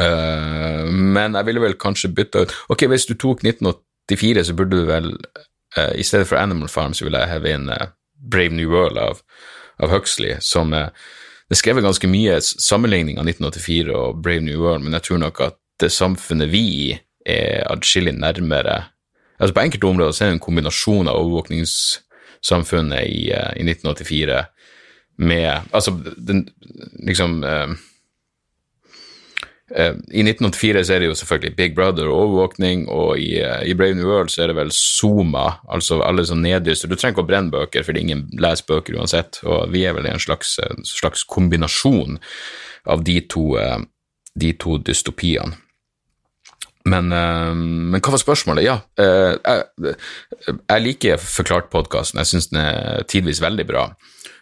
[0.00, 4.78] Uh, men jeg ville vel kanskje bytta ut Ok, hvis du tok 1984, så burde
[4.78, 8.54] du vel uh, I stedet for Animal Farm, så ville jeg heve inn uh, Brave
[8.56, 9.20] New World av,
[9.82, 14.86] av Huxley, som Det er skrevet ganske mye sammenligning av 1984 og Brave New World,
[14.86, 16.88] men jeg tror nok at det samfunnet vi i,
[17.26, 18.84] er atskillig nærmere
[19.40, 24.42] Altså På enkelte områder så er det en kombinasjon av overvåkningssamfunnet i, i 1984
[25.16, 25.94] med Altså,
[26.28, 26.42] den
[27.06, 27.38] liksom
[29.76, 33.62] Eh, I 1984 så er det jo selvfølgelig Big Brother og overvåkning, og i, eh,
[33.70, 36.88] i, Brave New World så er det vel Zuma, altså alle som neddyster.
[36.88, 40.08] Du trenger ikke å brenne bøker, fordi ingen leser bøker uansett, og vi er vel
[40.08, 42.18] i en slags, en slags kombinasjon
[42.86, 43.78] av de to, eh,
[44.34, 45.54] de to dystopiene.
[46.88, 48.64] Men, men, hva var spørsmålet?
[48.64, 49.96] Ja, jeg,
[50.46, 53.82] jeg liker Forklart podkasten, jeg syns den er tidvis veldig bra.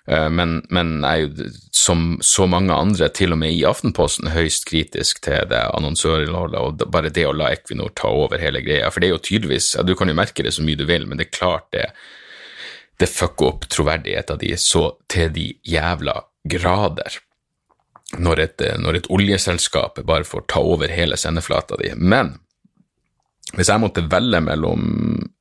[0.09, 4.31] Eh, men, men jeg er jo som så mange andre, til og med i Aftenposten,
[4.33, 8.89] høyst kritisk til det annonsørinnholdet og bare det å la Equinor ta over hele greia.
[8.93, 11.21] For det er jo tydeligvis Du kan jo merke det så mye du vil, men
[11.21, 11.91] det er klart det,
[12.99, 17.21] det fucker opp troverdigheten din så til de jævla grader.
[18.17, 21.91] Når et, når et oljeselskap bare får ta over hele sendeflata di.
[21.95, 22.39] Men
[23.53, 24.83] hvis jeg måtte velge mellom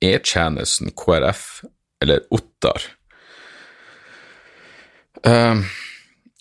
[0.03, 1.63] E-tjenesten, KrF
[2.03, 2.83] eller Ottar
[5.25, 5.65] Uh,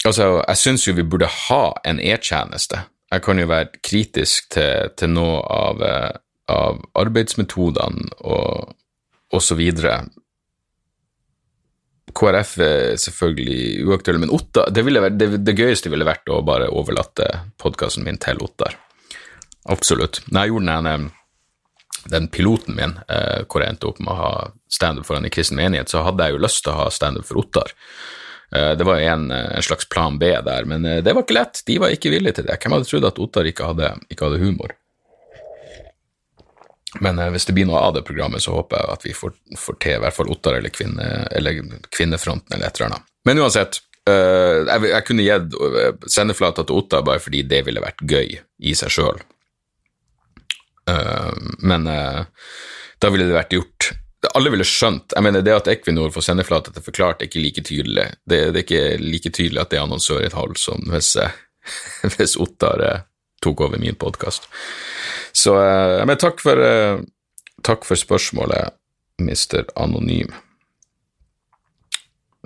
[0.05, 2.83] altså, jeg syns jo vi burde ha en e-tjeneste.
[3.12, 6.11] Jeg kan jo være kritisk til, til noe av, uh,
[6.53, 8.75] av arbeidsmetodene og,
[9.33, 10.03] og så videre.
[12.16, 16.70] KrF er selvfølgelig uaktuell, men Ottar, det, vært, det, det, gøyeste ville vært å bare
[16.72, 17.29] overlate
[17.61, 18.79] podkasten min til Ottar.
[19.72, 20.22] Absolutt.
[20.31, 21.09] Når jeg gjorde den,
[22.14, 24.31] den piloten min, eh, hvor jeg endte opp med å ha
[24.72, 27.42] standup foran i kristen menighet, så hadde jeg jo lyst til å ha standup for
[27.42, 27.74] Ottar.
[28.55, 31.62] Eh, det var en, en, slags plan B der, men eh, det var ikke lett.
[31.66, 32.59] De var ikke villige til det.
[32.62, 34.76] Hvem hadde trodd at Ottar ikke hadde, ikke hadde humor?
[37.04, 39.35] Men eh, hvis det blir noe av det programmet, så håper jeg at vi får,
[39.59, 43.12] får til i hvert fall Ottar eller, kvinne, eller Kvinnefronten eller et eller annet.
[43.26, 45.54] Men uansett, jeg, jeg kunne gitt
[46.14, 49.18] sendeflata til Ottar bare fordi det ville vært gøy i seg sjøl.
[51.66, 53.88] Men da ville det vært gjort
[54.35, 57.64] alle ville skjønt jeg mener Det at Equinor får sendeflate til forklart, er ikke like
[57.66, 58.06] tydelig.
[58.24, 61.37] Det, det, er ikke like tydelig at det er annonsør annonsørinnhold som hvis, eh,
[62.16, 63.04] hvis Ottar eh,
[63.44, 64.48] tok over min podkast.
[65.37, 66.62] Så eh, men takk for,
[67.66, 68.77] takk for spørsmålet,
[69.22, 70.33] Mister Anonym.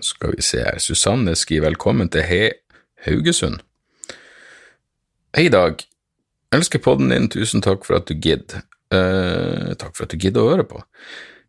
[0.01, 2.51] Skal vi se her Susanne skriver 'Velkommen til He
[3.07, 3.61] Haugesund'.
[5.37, 5.85] Hei, Dag.
[6.51, 8.65] Elsker podden din, tusen takk for at du gidder.
[8.91, 10.81] Uh, takk for at du gidder å høre på.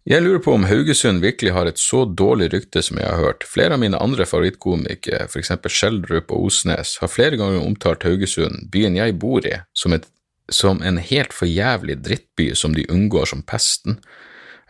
[0.05, 3.45] Jeg lurer på om Haugesund virkelig har et så dårlig rykte som jeg har hørt.
[3.45, 8.97] Flere av mine andre favorittkomikere, eksempel Skjeldrup og Osnes, har flere ganger omtalt Haugesund, byen
[8.97, 10.05] jeg bor i, som, et,
[10.53, 13.99] som en helt for jævlig drittby som de unngår som pesten.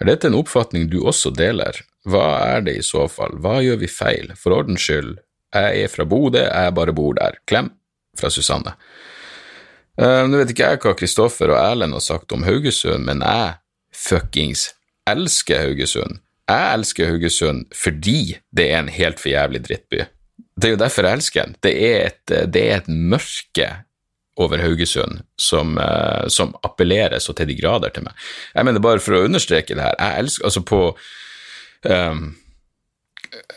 [0.01, 1.77] Er dette en oppfatning du også deler?
[2.09, 4.31] Hva er det i så fall, hva gjør vi feil?
[4.39, 5.17] For ordens skyld,
[5.53, 7.37] jeg er fra Bodø, jeg bare bor der.
[7.49, 7.69] Klem
[8.17, 8.73] fra Susanne.
[9.99, 13.57] Uh, nå vet ikke jeg hva Kristoffer og Erlend har sagt om Haugesund, men jeg
[13.93, 14.71] fuckings
[15.09, 16.21] elsker Haugesund.
[16.49, 20.05] Jeg elsker Haugesund fordi det er en helt for jævlig drittby.
[20.57, 21.55] Det er jo derfor jeg elsker den.
[21.63, 23.69] Det er et, det er et mørke
[24.39, 28.13] over Haugesund som, uh, som, appellerer så til de grader til meg.
[28.55, 30.81] Jeg mener bare for å understreke det her, jeg elsker altså på
[31.89, 32.21] um,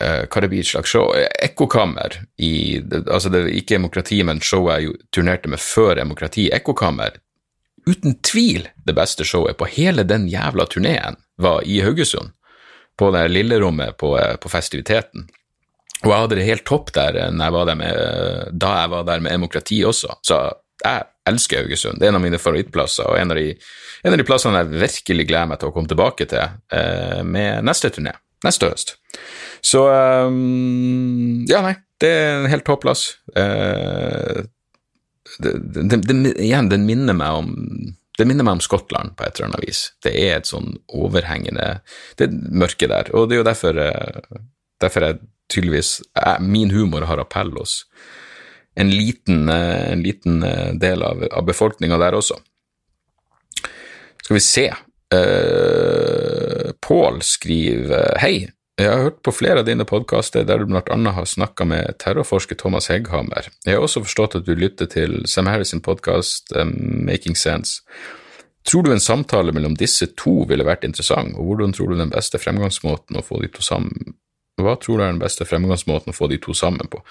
[0.01, 2.55] uh, hva det blir et slags show Ekkokammer i
[3.05, 6.49] altså det er Ikke demokrati, men showet jeg turnerte med før demokrati.
[6.55, 7.21] Ekkokammer
[7.87, 12.33] uten tvil det beste showet på hele den jævla turneen var i Haugesund,
[12.97, 15.27] på det lille rommet på, på, festiviteten.
[16.05, 19.83] Og jeg hadde det helt topp der jeg med, da jeg var der med demokrati
[19.85, 20.39] også, så
[20.83, 22.01] jeg elsker Haugesund.
[22.01, 23.55] Det er en av mine favorittplasser, og en av de,
[24.05, 27.65] en av de plassene jeg virkelig gleder meg til å komme tilbake til eh, med
[27.69, 28.97] neste turné, neste høst.
[29.65, 33.07] Så um, ja, nei, det er en helt håpløs.
[33.41, 34.43] Eh,
[35.41, 37.53] igjen, den minner meg om
[38.15, 39.81] det minner meg om Skottland på et eller annet vis.
[40.05, 41.81] Det er et sånn overhengende
[42.15, 44.43] Det er mørke der, og det er jo derfor, eh,
[44.83, 45.19] derfor jeg
[45.51, 47.81] tydeligvis jeg, Min humor har appell hos
[48.75, 50.41] en liten, en liten
[50.81, 52.41] del av, av befolkninga der også.
[54.25, 54.67] Skal vi se.
[55.15, 58.49] Uh, Pål skriver Hei,
[58.81, 61.99] jeg har hørt på flere av dine podkaster der du blant annet har snakka med
[62.03, 63.47] terrorforsker Thomas Hegghammer.
[63.63, 66.73] Jeg har også forstått at du lytter til Sam Harris sin podkast um,
[67.07, 67.85] Making Sense.
[68.67, 72.11] Tror du en samtale mellom disse to ville vært interessant, og hvordan tror du den
[72.11, 74.17] beste fremgangsmåten å få de to sammen
[74.59, 77.05] Hva tror du er den beste fremgangsmåten å få de to sammen på?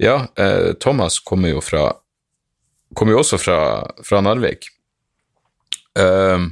[0.00, 1.90] Ja, eh, Thomas kommer jo fra
[2.96, 3.58] Kommer jo også fra,
[4.02, 4.64] fra Narvik.
[5.94, 6.48] Um,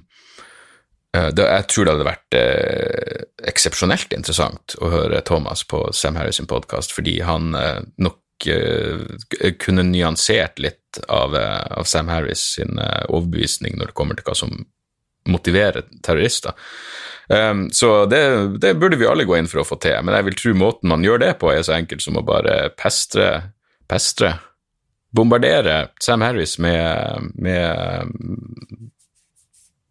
[1.11, 6.39] det, jeg tror det hadde vært eh, eksepsjonelt interessant å høre Thomas på Sam Harris
[6.39, 12.45] sin podkast, fordi han eh, nok eh, kunne nyansert litt av, eh, av, Sam Harris
[12.59, 14.55] sin eh, overbevisning når det kommer til hva som
[15.27, 16.55] motiverer terrorister.
[17.29, 18.23] Um, så det,
[18.63, 20.93] det, burde vi alle gå inn for å få til, men jeg vil tro måten
[20.93, 23.29] man gjør det på, er så enkelt som å bare pestre,
[23.91, 24.33] pestre
[25.13, 28.89] bombardere Sam Harris med, med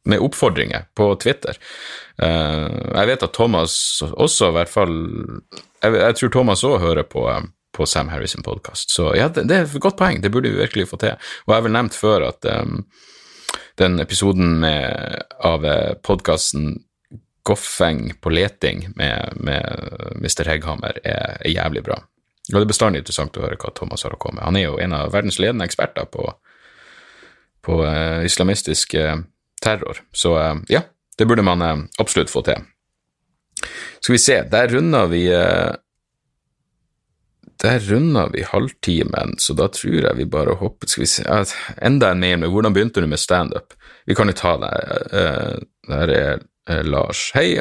[0.08, 1.58] med oppfordringer på Twitter.
[2.24, 3.76] Uh, jeg vet at Thomas
[4.08, 4.96] også, i hvert fall
[5.84, 7.28] Jeg, jeg tror Thomas òg hører på,
[7.76, 8.90] på Sam Harris' podkast.
[8.96, 11.13] Så ja, det, det, er et godt poeng, det burde vi virkelig få til.
[11.46, 12.80] Og jeg har vel nevnt før at um,
[13.80, 16.76] den episoden med, av eh, podkasten
[17.48, 20.50] Goffeng på leting med, med Mr.
[20.50, 22.02] Hegghammer er, er, jævlig bra.
[22.50, 24.48] Og det er bestandig interessant å høre hva Thomas har å komme med.
[24.50, 26.28] Han er jo en av verdens ledende eksperter på,
[27.64, 29.16] på uh, islamistisk uh,
[29.64, 30.02] terror.
[30.12, 30.84] Så uh, ja,
[31.18, 32.62] det burde man eh, absolutt få til.
[34.00, 35.74] Skal vi se, der runder vi eh,
[37.63, 41.24] der runda vi halvtimen, så da tror jeg vi bare hopper Skal vi se
[41.82, 43.74] Enda en mail med 'Hvordan begynte du med standup?'
[44.08, 45.65] Vi kan jo ta det.
[45.89, 47.32] Der er Lars.
[47.36, 47.58] Hei,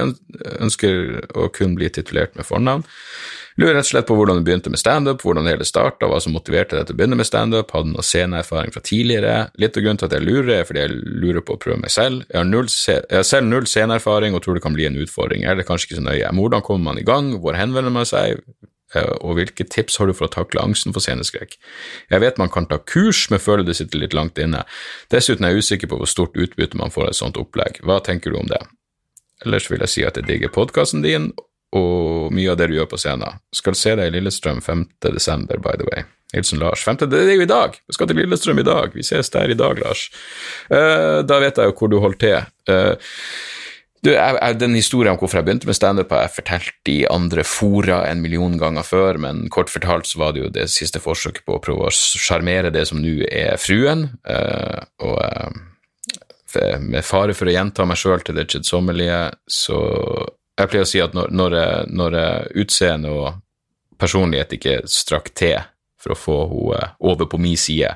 [0.61, 2.85] ønsker å kun bli titulert med fornavn.
[3.56, 6.35] Lurer rett og slett på hvordan du begynte med standup, hvordan hele starta, hva som
[6.37, 9.37] motiverte deg til å begynne med standup, hadde noe sceneerfaring fra tidligere.
[9.62, 11.94] Litt av grunnen til at jeg lurer, er fordi jeg lurer på å prøve meg
[11.94, 12.26] selv.
[12.28, 15.46] Jeg har, null, jeg har selv null sceneerfaring og tror det kan bli en utfordring,
[15.48, 16.35] eller kanskje ikke så nøye.
[16.37, 20.14] Hvordan kommer man i gang, hvor henvender man seg, eh, og hvilke tips har du
[20.14, 21.57] for å takle angsten for sceneskrekk?
[22.12, 24.62] Jeg vet man kan ta kurs, men føler det sitter litt langt inne.
[25.12, 27.83] Dessuten er jeg usikker på hvor stort utbytte man får av et sånt opplegg.
[27.83, 28.62] Hva tenker du om det?
[29.44, 31.33] Ellers vil jeg si at jeg digger podkasten din,
[31.77, 33.42] og mye av det du gjør på scenen.
[33.55, 34.87] Skal se deg i Lillestrøm 5.
[35.11, 36.07] desember, by the way.
[36.35, 36.83] Hilsen Lars.
[36.85, 37.05] 5.
[37.11, 37.77] Det er jo i dag!
[37.87, 38.94] Vi skal til Lillestrøm i dag.
[38.94, 40.09] Vi ses der i dag, Lars.
[40.70, 42.49] Uh, da vet jeg jo hvor du holder til.
[42.70, 43.14] Uh,
[44.06, 46.98] du, jeg, jeg, den historien om hvorfor jeg begynte med standup, har jeg fortalt i
[47.10, 51.02] andre fora en million ganger før, men kort fortalt så var det jo det siste
[51.02, 54.08] forsøket på å prøve å sjarmere det som nå er fruen.
[54.28, 55.18] Uh, og
[56.80, 59.18] med fare for å gjenta meg sjøl til det kjedsommelige,
[59.50, 59.80] så
[60.56, 61.56] jeg pleier å si at når, når,
[61.92, 62.16] når
[62.62, 63.42] utseende og
[64.00, 65.58] personlighet ikke strakk til
[66.00, 67.92] for å få henne over på min side,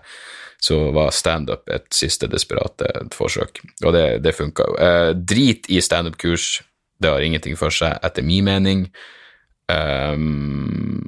[0.60, 4.76] så var standup et siste desperate forsøk, og det, det funka jo.
[4.76, 6.60] Eh, drit i standup-kurs,
[7.00, 8.84] det har ingenting for seg, etter min mening.
[9.70, 11.00] Um,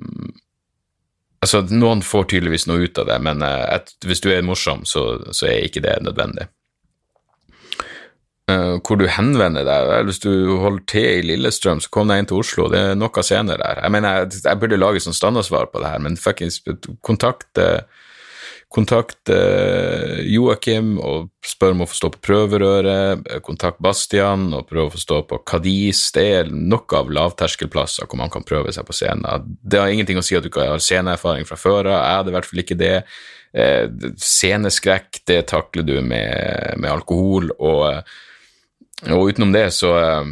[1.44, 4.86] altså, noen får tydeligvis noe ut av det, men eh, et, hvis du er morsom,
[4.88, 5.04] så,
[5.36, 6.48] så er ikke det nødvendig.
[8.50, 9.92] Uh, hvor du henvender deg.
[10.08, 12.70] Hvis du holder til i Lillestrøm, så kom deg inn til Oslo.
[12.72, 13.84] Det er noe scener der.
[13.84, 16.58] Jeg mener, jeg, jeg burde lage sånn standardsvar på det her, men fuckings
[17.04, 17.52] kontakt
[18.72, 19.28] Kontakt
[20.24, 23.26] Joakim og spør om å få stå på prøverøret.
[23.44, 26.06] Kontakt Bastian og prøve å få stå på Kadis.
[26.16, 29.52] Det er nok av lavterskelplasser hvor man kan prøve seg på scenen.
[29.60, 31.98] Det har ingenting å si at du ikke har sceneerfaring fra før av.
[32.00, 32.96] Jeg hadde i hvert fall ikke det.
[33.52, 37.52] Eh, sceneskrekk, det takler du med, med alkohol.
[37.58, 38.02] og
[39.10, 40.28] og utenom det, så eh,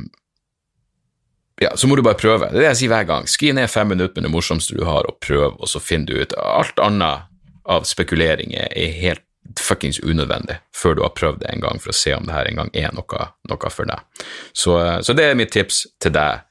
[1.65, 2.49] ja, så må du bare prøve.
[2.53, 3.27] Det er det jeg sier hver gang.
[3.29, 6.23] Skriv ned fem minutter med det morsomste du har, og prøv, og så finner du
[6.23, 6.37] ut.
[6.39, 7.30] Alt annet
[7.71, 9.27] av spekuleringer er helt
[9.59, 12.51] fuckings unødvendig før du har prøvd det en gang, for å se om det her
[12.51, 14.27] en gang er noe, noe for deg.
[14.53, 16.45] Så, eh, så, det er mitt tips til deg,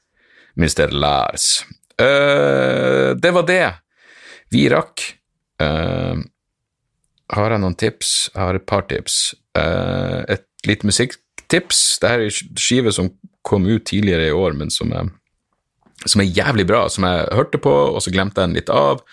[0.58, 0.90] Mr.
[0.92, 1.62] Lars.
[2.00, 3.64] Uh, det var det
[4.52, 5.02] vi rakk.
[5.60, 6.16] Uh,
[7.30, 8.12] har jeg noen tips?
[8.32, 9.18] Jeg har et par tips.
[9.56, 11.82] Uh, et lite musikktips.
[12.00, 13.12] Dette er en skive som
[13.46, 15.12] kom ut tidligere i år, men som er,
[16.04, 19.04] som er, jævlig bra, som jeg hørte på, og så glemte jeg den litt av.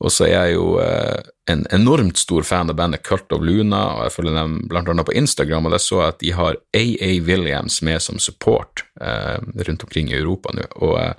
[0.00, 1.20] Og så er jeg jo eh,
[1.52, 5.08] en enormt stor fan av bandet Cult of Luna, og jeg følger dem blant annet
[5.08, 9.36] på Instagram, og der så jeg at de har AA Williams med som support eh,
[9.68, 10.64] rundt omkring i Europa nå.
[10.80, 11.14] og eh,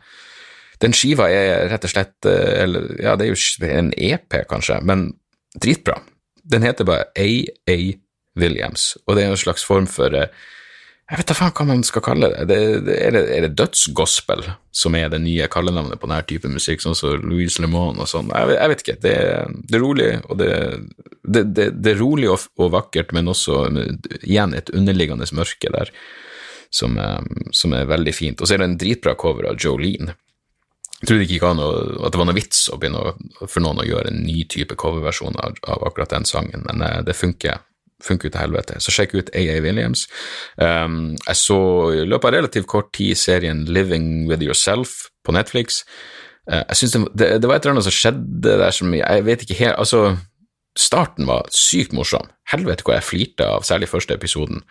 [0.81, 4.79] den skiva er rett og slett eh, eller, Ja, det er jo en EP, kanskje,
[4.81, 5.11] men
[5.53, 5.99] dritbra.
[6.41, 7.99] Den heter bare AA
[8.39, 10.31] Williams, og det er en slags form for eh,
[11.11, 12.43] Jeg vet da faen hva man skal kalle det.
[12.47, 12.57] det,
[12.87, 16.79] det er, det er det dødsgospel som er det nye kallenavnet på denne type musikk,
[16.79, 18.29] sånn som Louise LeMond og sånn?
[18.31, 18.95] Jeg, jeg, vet ikke.
[19.03, 19.15] Det,
[19.67, 23.65] det er rolig, og det, er rolig og, og, vakkert, men også
[24.21, 25.91] igjen et underliggende mørke der
[26.71, 26.95] som,
[27.51, 28.39] som, er veldig fint.
[28.39, 30.15] Og så er det en dritbra cover av Jolene.
[31.01, 33.03] Jeg trodde ikke an at det var noe vits å begynne
[33.41, 36.99] for noen å gjøre en ny type coverversjon av, av akkurat den sangen, men eh,
[37.03, 37.59] det funker
[38.05, 38.79] funker ut til helvete.
[38.83, 40.07] Så sjekk ut AA Williams.
[40.57, 41.59] Um, jeg så
[41.95, 45.83] i løpet av relativt kort tid serien Living With Yourself på Netflix.
[46.49, 49.25] Uh, jeg synes det, det, det, var et eller annet som skjedde der som Jeg
[49.27, 50.17] vet ikke helt Altså,
[50.77, 52.29] starten var sykt morsom.
[52.51, 54.63] Helvete hvor jeg flirte av særlig første episoden.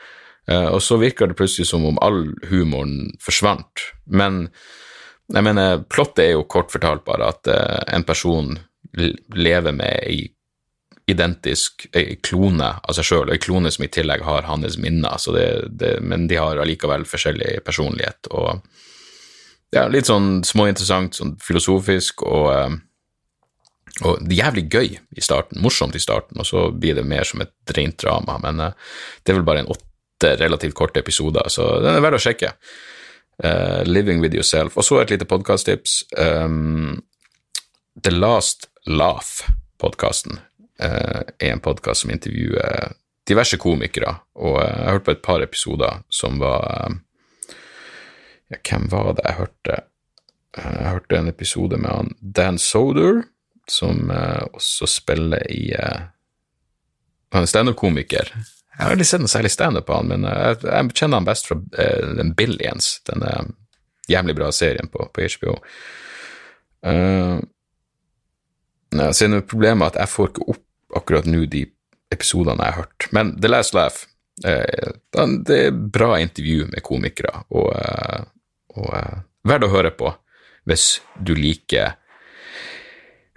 [0.51, 3.89] Uh, og så virker det plutselig som om all humoren forsvant.
[4.07, 4.49] Men
[5.31, 8.57] jeg mener, plottet er jo kort fortalt bare at uh, en person
[9.37, 10.25] lever med ei
[11.11, 11.87] identisk
[12.27, 15.49] klone av seg sjøl, ei klone som i tillegg har hans minner, det,
[15.81, 18.31] det, men de har allikevel forskjellig personlighet.
[18.31, 18.63] og
[19.75, 22.79] ja, Litt sånn småinteressant, sånn filosofisk og, eh,
[24.07, 27.75] og jævlig gøy i starten, morsomt i starten, og så blir det mer som et
[27.77, 28.73] rent drama, men uh,
[29.23, 32.55] det er vel bare en åtte relativt korte episoder, så den er verdt å sjekke.
[33.41, 34.77] Uh, Living with yourself.
[34.77, 36.03] Og så et lite podkasttips.
[36.19, 37.01] Um,
[37.97, 40.39] The Last Laugh-podkasten
[40.81, 42.95] er eh, en podkast som intervjuer
[43.29, 46.99] diverse komikere, og eh, jeg har hørt på et par episoder som var eh,
[48.51, 49.83] ja, Hvem var det jeg hørte?
[50.57, 53.23] Jeg hørte en episode med han Dan Soder,
[53.71, 55.71] som også spiller i
[57.31, 58.33] Han er standup-komiker.
[58.35, 61.47] Jeg har aldri sett noe særlig standup på han, men jeg, jeg, kjenner han best
[61.47, 61.61] fra
[62.19, 63.53] den Billions, denne
[64.11, 65.55] jævlig bra serien på, på HBO.
[66.83, 67.39] Uh,
[68.91, 70.67] så er det problemet at jeg får ikke opp
[70.97, 71.67] akkurat nå de
[72.11, 73.09] episodene jeg har hørt.
[73.15, 74.05] Men The Last Laugh,
[74.45, 74.91] eh,
[75.47, 78.27] det er bra intervju med komikere, og, eh,
[78.77, 80.13] og eh, verdt å høre på
[80.69, 81.97] hvis du liker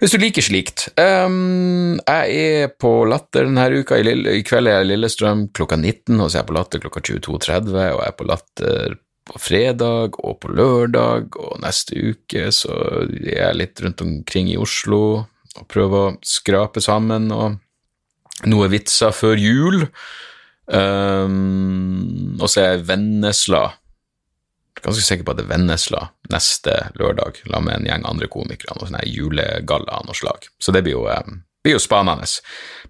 [0.02, 0.82] hvis du liker slikt.
[1.00, 3.96] Um, jeg er på Latter denne uka.
[3.96, 6.56] I, Lille, I, kveld er jeg i Lillestrøm klokka 19, og så er jeg på
[6.58, 11.96] Latter klokka 22.30, og jeg er på Latter på fredag og på lørdag, og neste
[11.96, 12.74] uke så
[13.06, 15.00] er jeg litt rundt omkring i Oslo
[15.60, 17.58] og prøve å skrape sammen og
[18.50, 19.86] noe vitser før jul.
[20.66, 23.66] Um, og så er Vennesla.
[24.84, 28.74] Ganske sikker på at det er Vennesla neste lørdag, la med en gjeng andre komikere.
[28.74, 30.48] og sånn julegalla av noe slag.
[30.58, 32.26] Så det blir jo, um, blir jo spanende.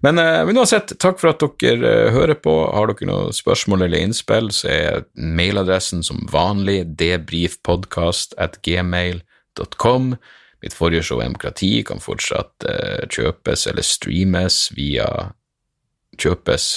[0.03, 2.55] Men, uh, men, uansett, takk for at dere uh, hører på.
[2.73, 10.15] Har dere noen spørsmål eller innspill, så er mailadressen som vanlig debrifpodkast at gmail.com.
[10.65, 15.07] Mitt forrige show, Demokrati, kan fortsatt uh, kjøpes eller streames via
[16.17, 16.67] Kjøpes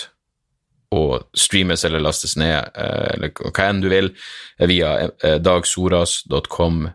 [0.93, 4.13] og streames eller lastes ned, uh, eller hva enn du vil,
[4.61, 6.89] via uh, dagsoras.com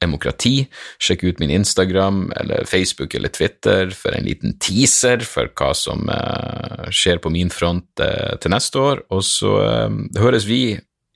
[0.00, 0.66] demokrati.
[1.02, 6.06] Sjekk ut min Instagram eller Facebook eller Twitter for en liten teaser for hva som
[6.10, 9.04] uh, skjer på min front uh, til neste år.
[9.14, 10.62] Og så uh, høres vi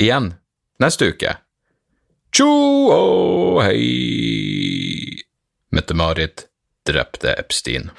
[0.03, 0.33] igjen
[0.83, 1.37] neste uke.
[2.33, 2.49] Tjo
[2.91, 4.61] og hei!
[5.73, 6.51] Mette-Marit
[6.85, 7.91] drepte Epstein.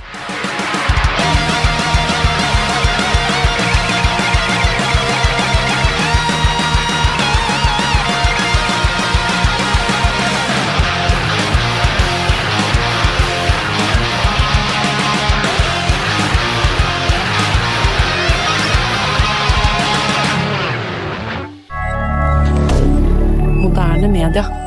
[23.58, 24.63] moderne media.